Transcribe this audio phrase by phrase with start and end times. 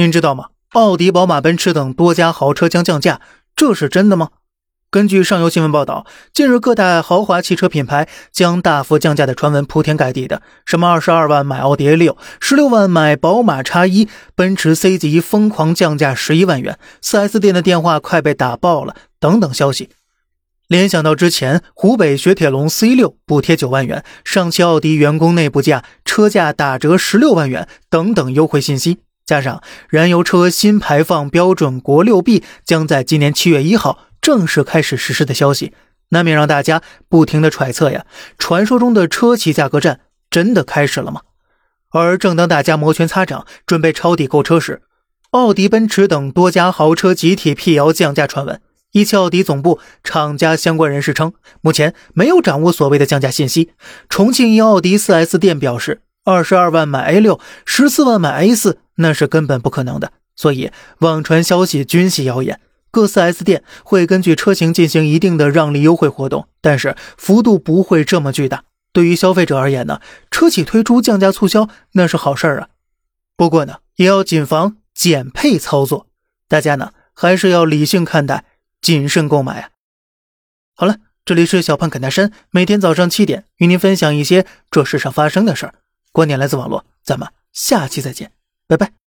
[0.00, 0.46] 您知道吗？
[0.70, 3.20] 奥迪、宝马、奔驰等多家豪车将降价，
[3.54, 4.30] 这是真的吗？
[4.90, 19.90] 根据上游新闻报道，近日各大豪华汽车品牌将大幅降价的传闻铺天盖地的，什么二十二万买奥迪 A 六，十六万买宝马 X 一，奔驰 C 级疯狂降价十一万元，4S 店的电话快被打爆了，等等消息。
[20.66, 29.00] 联想到之前湖北雪铁龙 C 六补贴九万元，上汽奥迪员工内部价车价打折十六万元等等优惠信息。
[29.30, 35.72] 加上燃油车新排放标准国六 B 将在今年七月一号正式开始实施的消息，
[36.08, 38.04] 难免让大家不停的揣测呀，
[38.38, 41.20] 传说中的车企价格战真的开始了吗？
[41.90, 44.82] 而正当大家摩拳擦掌准备抄底购车时，
[45.30, 48.60] 奥迪、奔驰等多家豪车集体辟谣降价传闻。
[48.90, 53.70] 一汽奥迪总部厂家相关人士称，目前没有掌握所谓的降价信息。
[54.08, 56.00] 重庆一奥迪 4S 店表示。
[56.30, 60.12] 二十二万买 A 六，十四万买 A 四，那是根本不可能的。
[60.36, 60.70] 所以
[61.00, 62.60] 网传消息均系谣言。
[62.92, 68.64] 各 4S 店会根据车型进行一定的让利优惠活动，但是幅度不会这么巨大。
[68.92, 72.68] 对于消费者而言呢，车企推出降价促销那是好事儿啊。
[73.36, 76.08] 不过呢，也要谨防减配操作，
[76.48, 78.44] 大家呢还是要理性看待，
[78.82, 79.68] 谨慎购买啊。
[80.74, 85.74] 好了，这里是小胖侃大山，每天早上七点与您分享一些这世上发生的事儿。
[86.12, 88.32] 观点来自网络，咱们下期再见，
[88.66, 88.99] 拜拜。